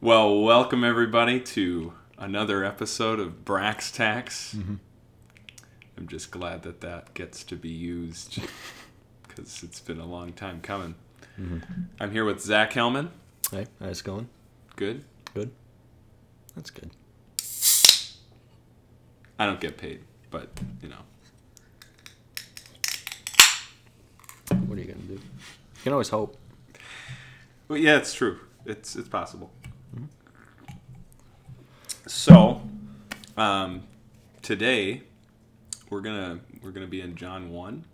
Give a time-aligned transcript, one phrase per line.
[0.00, 4.54] Well, welcome everybody to another episode of Brax Tax.
[4.54, 4.76] Mm-hmm.
[5.96, 8.38] I'm just glad that that gets to be used
[9.26, 10.94] because it's been a long time coming.
[11.36, 11.82] Mm-hmm.
[11.98, 13.08] I'm here with Zach Hellman.
[13.50, 14.28] Hey, how's it going?
[14.76, 15.02] Good.
[15.34, 15.50] Good.
[16.54, 16.92] That's good.
[19.36, 20.48] I don't get paid, but
[20.80, 21.02] you know.
[24.66, 25.14] What are you gonna do?
[25.14, 26.36] You can always hope.
[27.66, 28.38] Well, yeah, it's true.
[28.64, 29.50] It's it's possible.
[32.08, 32.62] So,
[33.36, 33.82] um,
[34.40, 35.02] today
[35.90, 37.84] we're gonna we're gonna be in John one.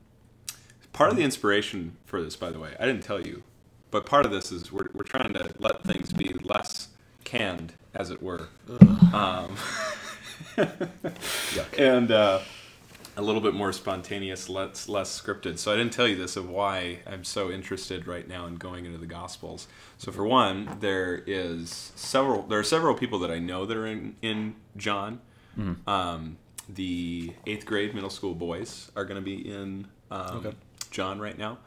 [0.93, 3.43] Part of the inspiration for this, by the way, I didn't tell you,
[3.91, 6.91] but part of this is we're we're trying to let things be less
[7.25, 8.47] canned, as it were,
[9.13, 9.57] um,
[11.77, 12.39] and uh,
[13.17, 15.59] a little bit more spontaneous, less less scripted.
[15.59, 18.87] So I didn't tell you this of why I'm so interested right now in going
[18.87, 19.69] into the Gospels.
[19.99, 22.43] So for one, there is several.
[22.43, 25.21] There are several people that I know that are in in John.
[25.87, 30.53] Um, the eighth grade middle school boys are going to be in um, Okay.
[30.91, 31.59] John right now,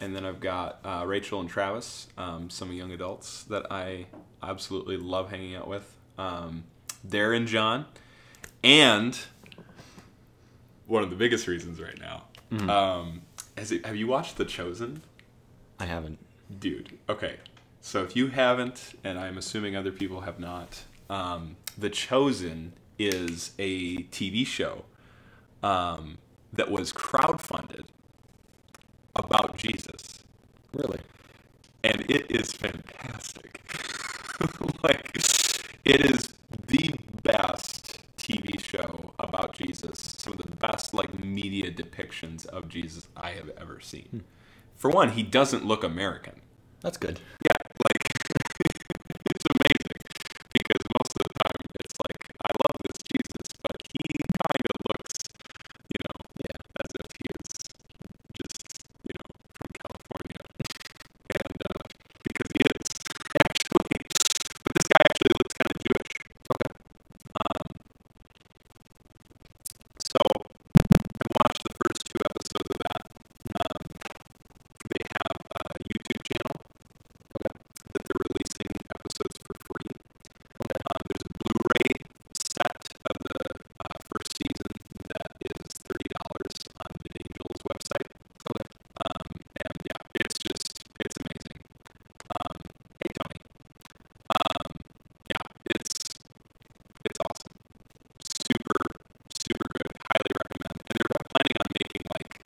[0.00, 4.06] and then I've got uh, Rachel and Travis, um, some young adults that I
[4.42, 5.94] absolutely love hanging out with.
[6.16, 6.64] Um,
[7.04, 7.86] they're in John,
[8.64, 9.18] and
[10.88, 12.24] one of the biggest reasons right now.
[12.68, 13.22] Um,
[13.56, 15.02] has it, have you watched The Chosen?
[15.78, 16.18] I haven't.
[16.58, 17.36] Dude, okay.
[17.80, 23.52] So if you haven't, and I'm assuming other people have not, um, The Chosen is
[23.58, 24.86] a TV show
[25.62, 26.18] um,
[26.52, 27.84] that was crowdfunded
[29.14, 30.24] about Jesus.
[30.72, 31.00] Really?
[31.84, 33.60] And it is fantastic.
[34.82, 35.16] like,
[35.84, 36.32] it is
[36.66, 37.77] the best
[38.28, 39.98] TV show about Jesus.
[40.18, 44.06] Some of the best, like, media depictions of Jesus I have ever seen.
[44.10, 44.18] Hmm.
[44.76, 46.34] For one, he doesn't look American.
[46.82, 47.18] That's good.
[47.44, 48.04] Yeah, like
[48.60, 49.98] it's amazing
[50.52, 54.14] because most of the time it's like I love this Jesus, but he
[54.46, 55.14] kind of looks,
[55.90, 56.60] you know, Yeah.
[56.78, 57.48] as if he is
[58.38, 60.44] just, you know, from California,
[61.34, 61.82] and uh,
[62.22, 62.86] because he is
[63.42, 63.98] actually,
[64.62, 66.12] but this guy actually looks kind of Jewish.
[66.54, 66.72] Okay.
[67.42, 67.68] Um,
[69.98, 70.22] so
[71.18, 73.02] I watched the first two episodes of that.
[73.58, 73.82] Um,
[74.88, 76.56] they have a YouTube channel
[77.36, 77.54] Okay.
[77.92, 79.92] that they're releasing episodes for free.
[80.62, 80.80] Okay.
[80.88, 81.92] Um, there's a Blu-ray
[82.32, 82.76] set
[83.10, 83.38] of the
[83.84, 84.72] uh, first season
[85.12, 88.08] that is thirty dollars on VidAngel's website.
[88.48, 88.68] Okay.
[89.04, 89.26] Um,
[89.66, 91.58] and yeah, it's just it's amazing.
[92.40, 92.56] Um,
[93.02, 93.40] hey Tony.
[94.30, 94.72] Um,
[95.30, 95.44] yeah,
[95.76, 95.94] it's
[97.04, 97.54] it's awesome.
[98.24, 98.80] Super
[99.48, 99.92] super good.
[100.08, 100.76] Highly recommend.
[100.88, 102.40] And they're planning on making like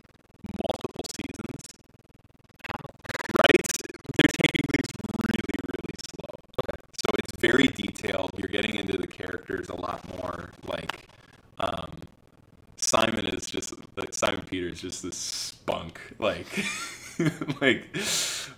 [0.59, 1.63] multiple seasons.
[3.39, 3.67] Right?
[4.17, 4.91] They're taking things
[5.25, 6.35] really really slow.
[6.61, 6.79] Okay.
[6.93, 8.33] So it's very detailed.
[8.39, 10.51] You're getting into the characters a lot more.
[10.65, 11.07] Like
[11.59, 12.03] um,
[12.77, 13.47] Simon is
[14.15, 16.47] Simon Peter is just this spunk, like
[17.61, 17.85] like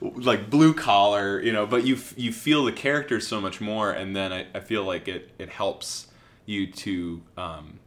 [0.00, 1.66] like blue collar, you know.
[1.66, 5.08] But you you feel the character so much more, and then I, I feel like
[5.08, 6.08] it it helps
[6.46, 7.78] you to um,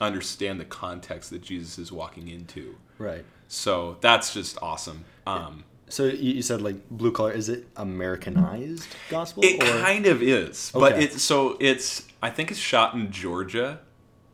[0.00, 2.76] understand the context that Jesus is walking into.
[2.98, 3.24] Right.
[3.48, 5.04] So that's just awesome.
[5.26, 7.32] Um, So you, said like blue collar.
[7.32, 9.42] Is it Americanized gospel?
[9.44, 9.80] It or?
[9.80, 12.06] kind of is, but it's so it's.
[12.22, 13.80] I think it's shot in Georgia,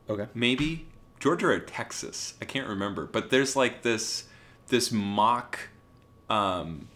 [0.08, 0.26] Okay.
[0.34, 0.86] maybe
[1.24, 2.34] Georgia or Texas.
[2.42, 4.24] I can't remember, but there's like this
[4.68, 5.58] this mock,
[6.28, 6.88] um,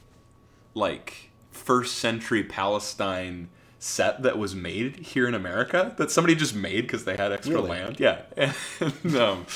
[0.75, 6.83] like first century Palestine set that was made here in America that somebody just made
[6.83, 7.71] because they had extra Really?
[7.71, 7.99] land.
[7.99, 9.47] Yeah, and, um,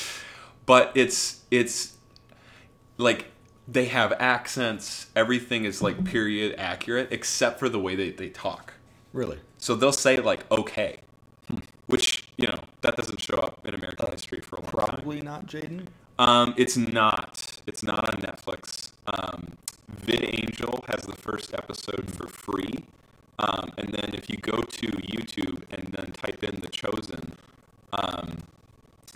[0.65, 1.99] but it's it's
[2.97, 3.27] like
[3.69, 5.09] they have accents.
[5.15, 8.73] Everything is like period accurate except for the way they, they talk.
[9.13, 9.39] Really?
[9.59, 11.01] So they'll say like okay,
[11.89, 14.87] which you know that doesn't show up in American history for a long time.
[14.89, 15.87] Probably not Jaden.
[16.19, 17.61] Um, it's not.
[17.67, 18.91] It's not on Netflix.
[19.07, 19.57] Um,
[20.05, 22.85] VidAngel has the first episode for free,
[23.39, 27.37] um, and then if you go to YouTube and then type in The Chosen,
[27.93, 28.39] um,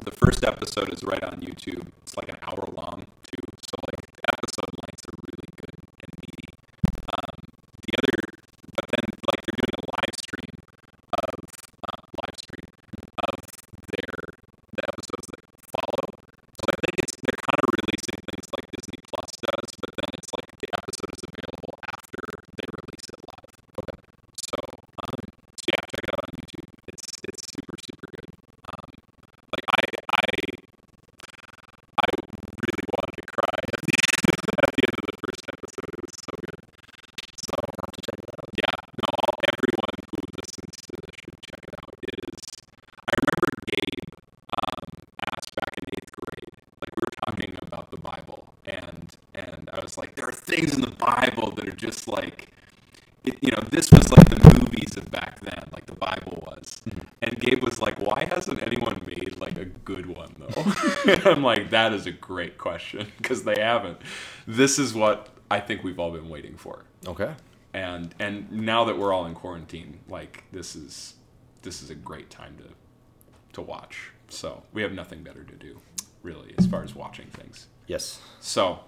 [0.05, 1.87] the first episode is right on YouTube.
[2.03, 4.07] It's like an hour long too, so like
[4.39, 6.49] episode lengths are really good and meaty.
[7.09, 7.39] Um,
[7.83, 8.39] the other,
[8.77, 10.55] but then like they're doing a live stream
[11.13, 11.45] of
[11.89, 12.67] uh, live stream
[17.07, 20.69] it's they're kind of releasing things like Disney Plus does, but then it's like the
[20.75, 22.23] episode is available after
[22.57, 23.55] they release it live.
[23.81, 23.99] Okay.
[24.37, 24.59] So,
[25.03, 25.23] um,
[25.57, 26.71] so yeah, check it out on YouTube.
[26.89, 28.31] It's it's super super good.
[28.69, 28.91] Um,
[29.53, 30.27] like I I
[50.47, 52.49] things in the Bible that are just like,
[53.25, 56.83] it, you know, this was like the movies of back then, like the Bible was.
[56.89, 57.01] Mm-hmm.
[57.23, 61.23] And Gabe was like, why hasn't anyone made like a good one though?
[61.31, 63.99] I'm like, that is a great question because they haven't.
[64.47, 66.85] This is what I think we've all been waiting for.
[67.07, 67.35] Okay.
[67.73, 71.15] And and now that we're all in quarantine, like this is
[71.63, 72.65] this is a great time to
[73.55, 74.13] to watch.
[74.29, 75.81] So we have nothing better to do,
[76.23, 77.67] really, as far as watching things.
[77.87, 78.21] Yes.
[78.41, 78.81] So,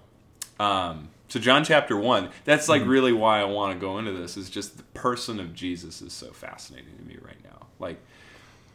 [0.59, 2.31] um, so John chapter one.
[2.45, 4.37] That's like really why I want to go into this.
[4.37, 7.67] Is just the person of Jesus is so fascinating to me right now.
[7.79, 7.99] Like,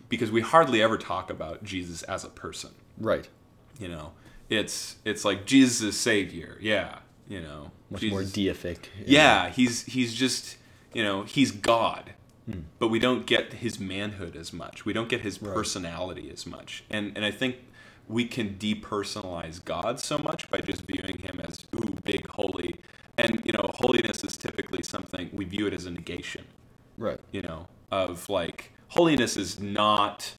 [0.09, 2.71] because we hardly ever talk about Jesus as a person.
[2.99, 3.27] Right.
[3.79, 4.11] You know,
[4.49, 6.57] it's it's like Jesus is Savior.
[6.61, 6.99] Yeah.
[7.27, 8.85] You know, Much more deific.
[9.05, 10.57] yeah, he's he's just
[10.93, 12.11] you know he's God,
[12.77, 14.85] but we don't get his manhood as much.
[14.85, 15.53] We don't get his Right.
[15.55, 17.55] personality as much, and and I think
[18.07, 22.75] we can depersonalize God so much by just viewing him as ooh big holy,
[23.17, 26.45] and you know holiness is typically something we view it as a negation.
[26.97, 27.19] Right.
[27.31, 30.33] You know of like holiness is not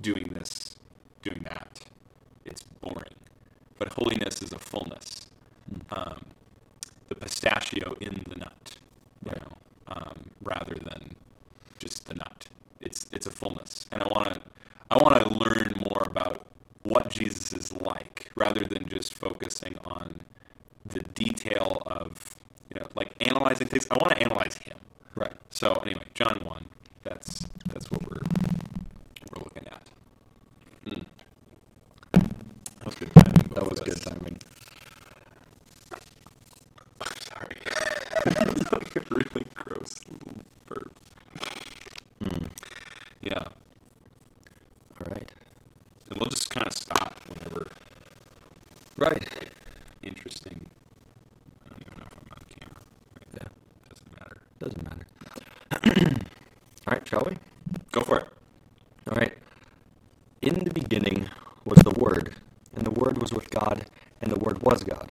[0.00, 0.76] doing this,
[1.22, 1.80] doing that.
[2.44, 3.14] It's boring,
[3.78, 5.26] but holiness is a fullness
[5.90, 6.24] um,
[7.08, 8.76] the pistachio in the nut,
[9.24, 9.56] you know,
[9.88, 11.14] um, rather than
[11.78, 12.46] just the nut.
[12.80, 14.40] It's it's a fullness, and I want to
[14.90, 16.46] I want to learn more about
[16.90, 20.20] what Jesus is like, rather than just focusing on
[20.86, 22.36] the detail of
[22.74, 23.86] you know like analyzing things.
[23.90, 24.76] I want to analyze him.
[25.14, 25.32] Right.
[25.50, 26.66] So anyway, John one.
[27.04, 28.20] That's that's what we're
[29.30, 29.86] we're looking at.
[30.86, 31.04] Mm.
[32.12, 33.48] That was good timing.
[33.54, 34.38] That was good timing.
[37.30, 37.56] Sorry.
[39.10, 40.92] really gross little burp.
[43.22, 43.44] Yeah.
[45.00, 45.30] All right.
[46.10, 47.68] And we'll just kind of stop whenever
[48.98, 49.26] Right.
[50.02, 50.66] interesting.
[51.64, 52.82] I don't even know if I'm on camera.
[53.16, 53.28] Right?
[53.34, 53.48] Yeah.
[53.88, 54.42] Doesn't matter.
[54.60, 56.16] Doesn't matter.
[56.88, 57.08] All right.
[57.08, 57.36] Shall we?
[57.92, 58.28] Go for it.
[59.10, 59.38] All right.
[60.42, 61.30] In the beginning
[61.64, 62.34] was the Word,
[62.76, 63.86] and the Word was with God,
[64.20, 65.10] and the Word was God.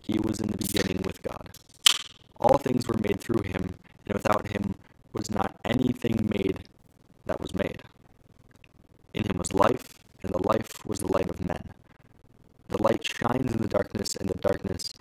[0.00, 1.50] He was in the beginning with God.
[2.40, 3.74] All things were made through him,
[4.06, 4.74] and without him
[5.14, 6.64] was not anything made
[7.26, 7.82] that was made.
[9.14, 11.74] In him was life, and the life was the light of men.
[12.68, 14.94] The light shines in the darkness, and the darkness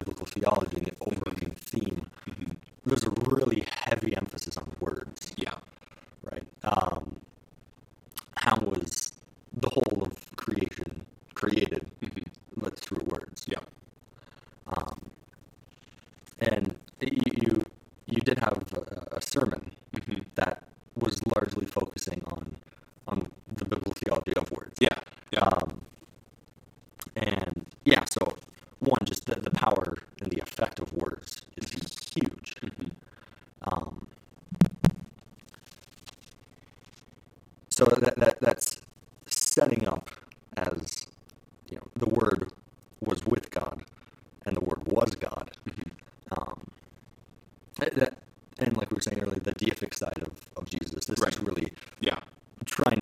[0.00, 0.69] biblical theology.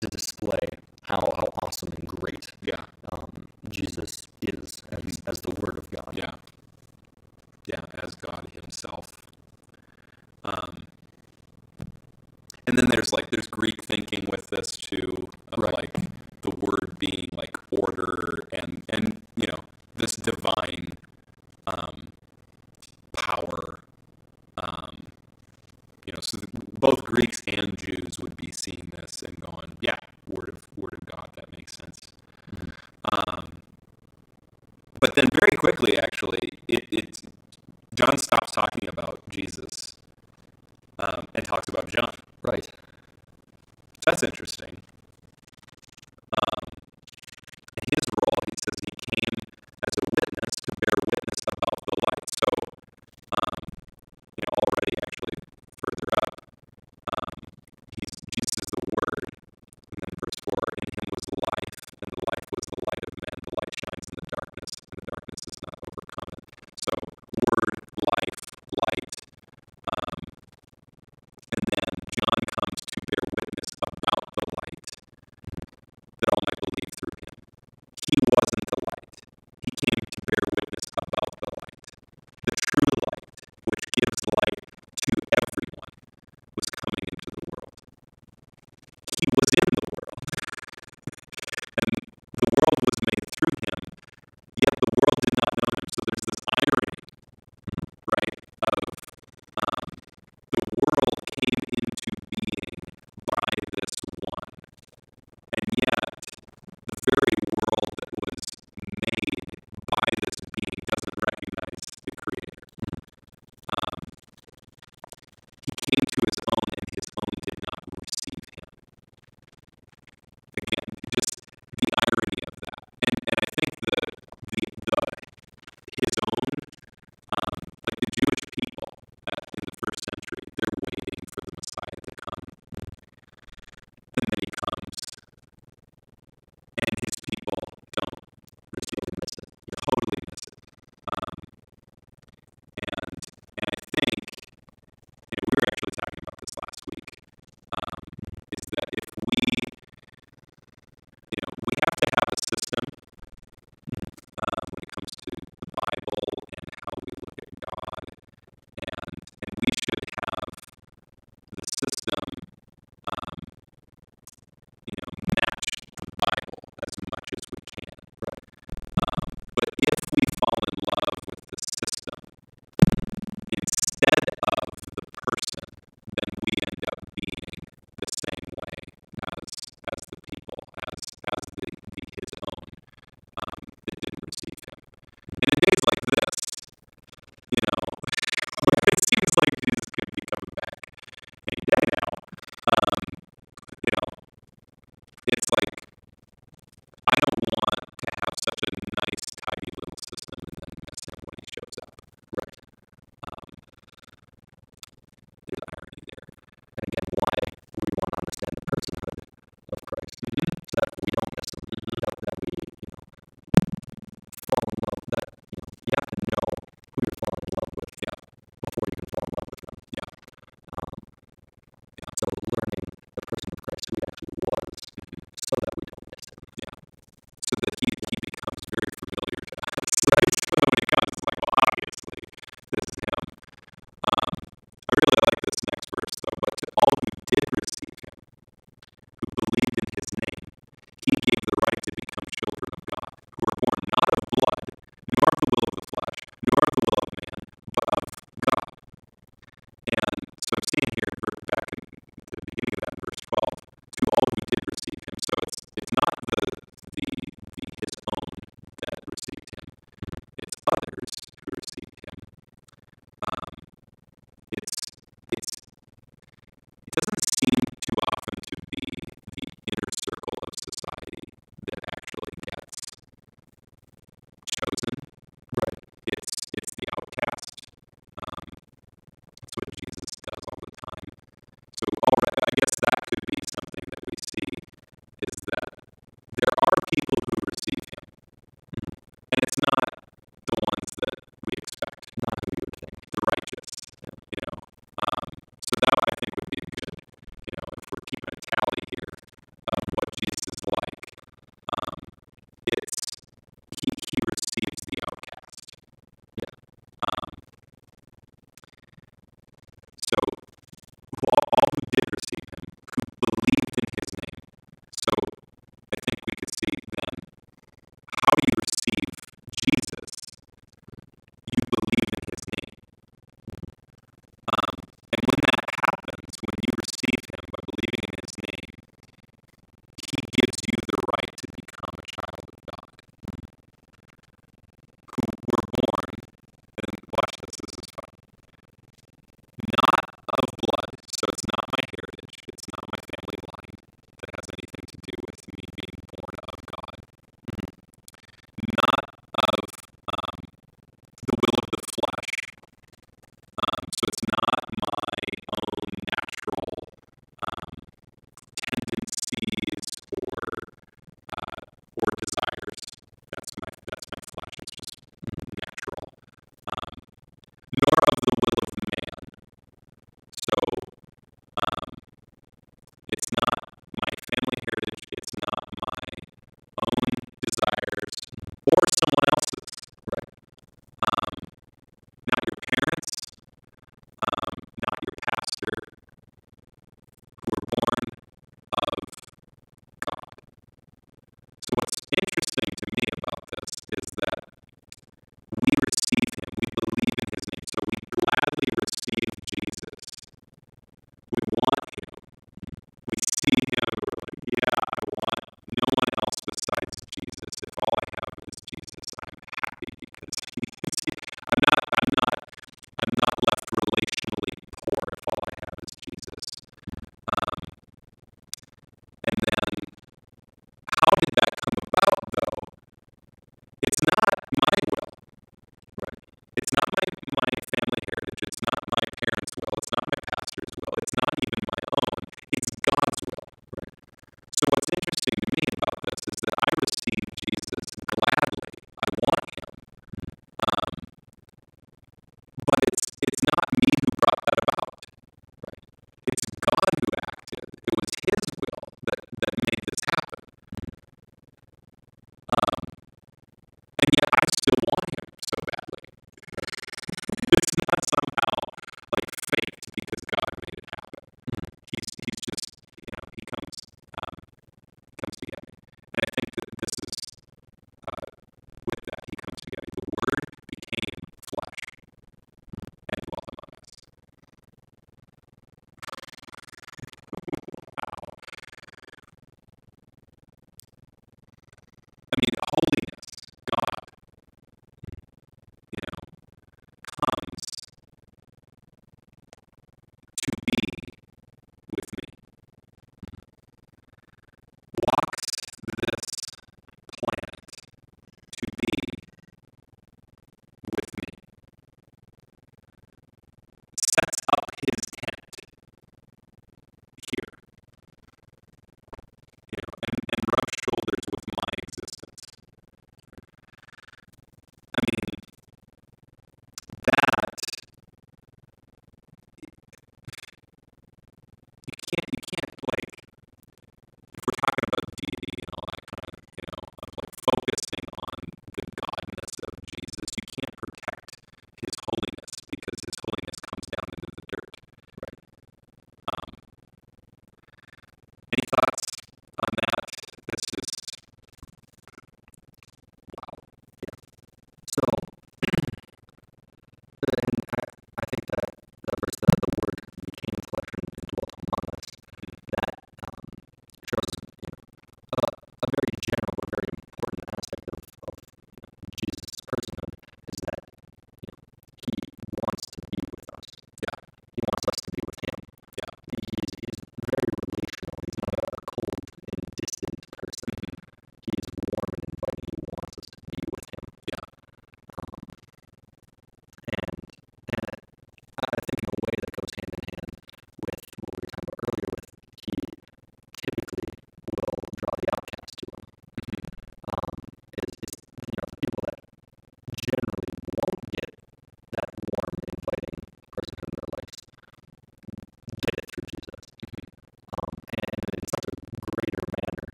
[0.00, 0.68] to display
[1.02, 2.84] how, how awesome and great yeah.
[3.12, 5.28] um, Jesus is as, mm-hmm.
[5.28, 6.10] as the Word of God.
[6.14, 6.34] Yeah.
[7.66, 9.26] Yeah, as God Himself.
[10.44, 10.86] Um,
[12.66, 14.75] and then there's like, there's Greek thinking with this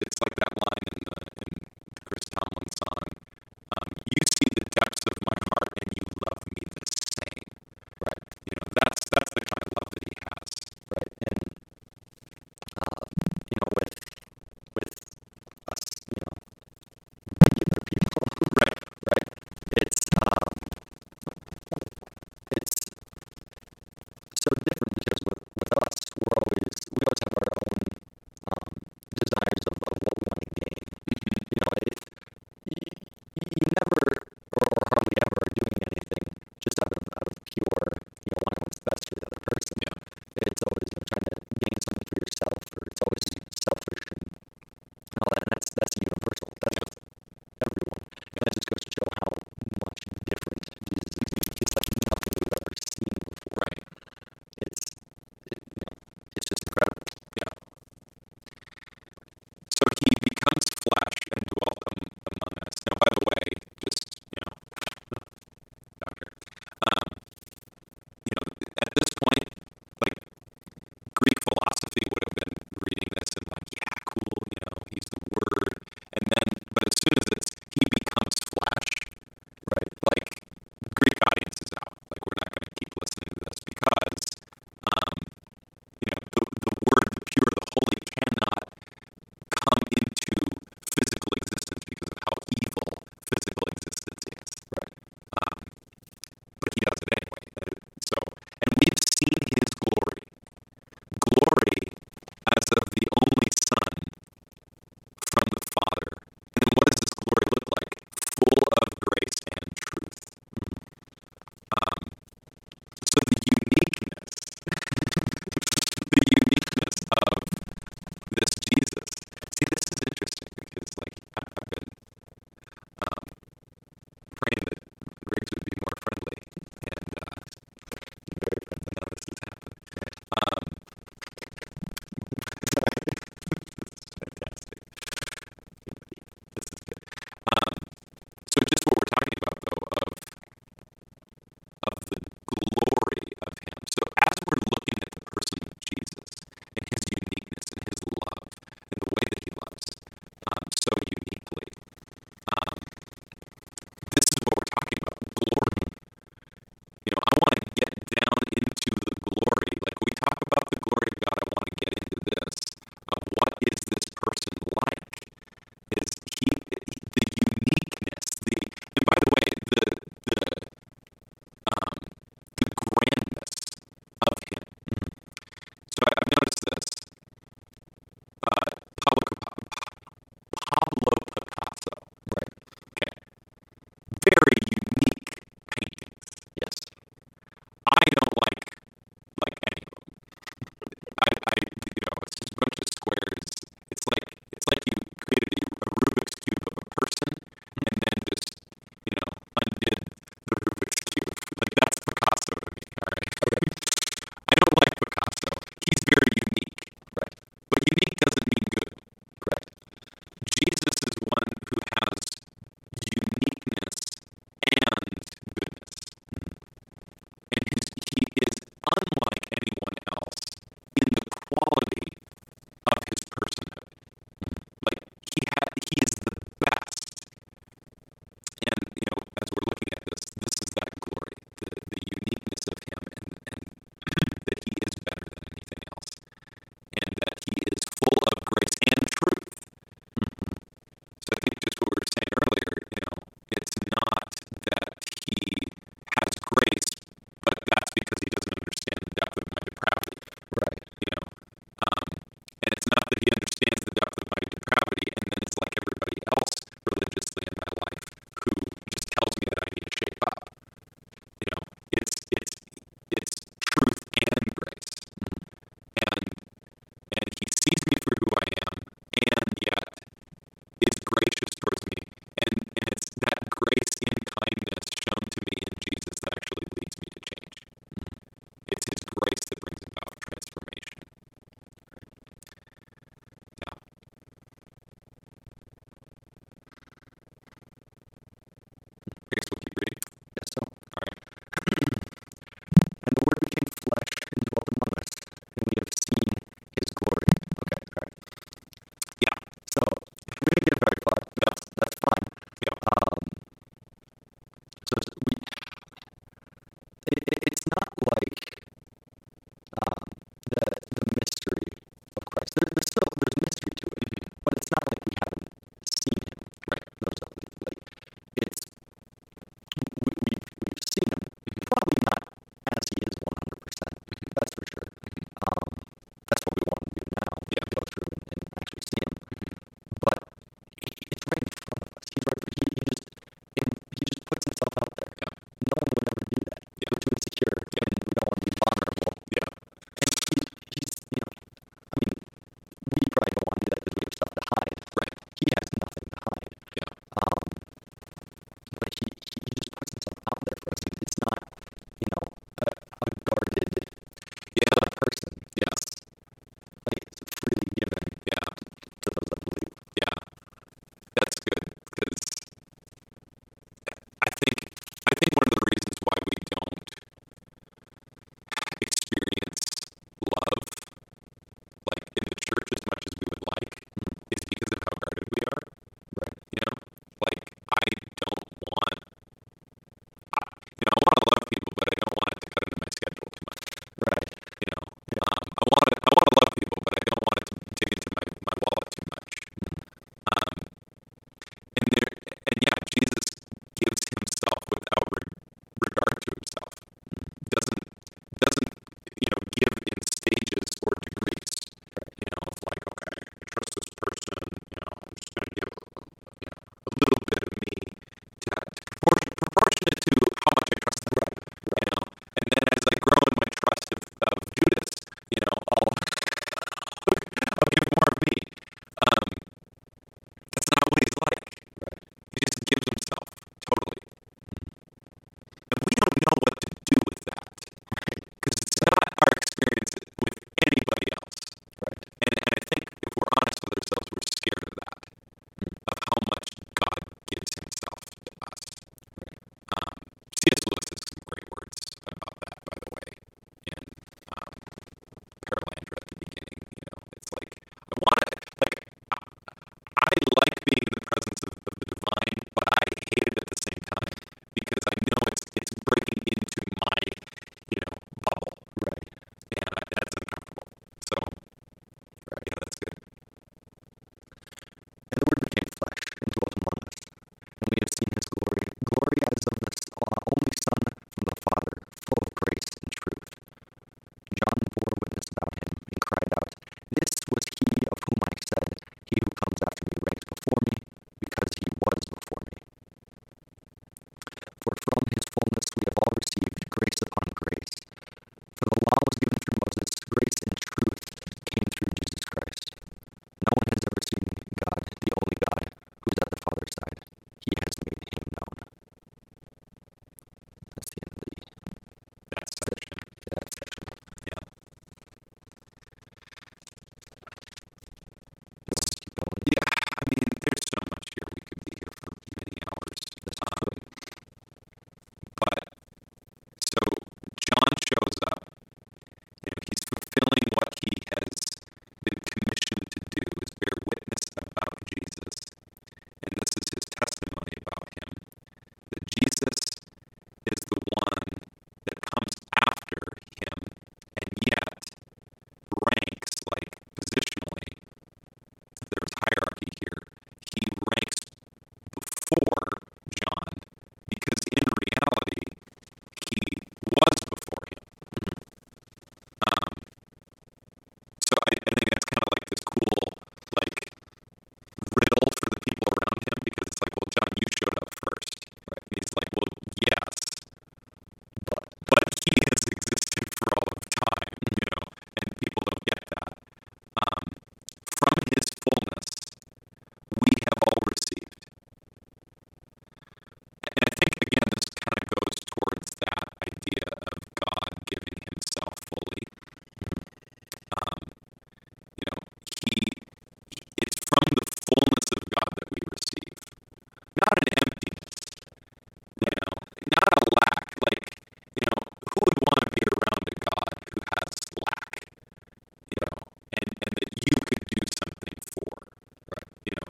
[0.00, 0.39] it's like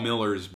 [0.00, 0.48] Miller's